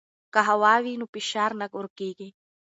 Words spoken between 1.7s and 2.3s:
ورکېږي.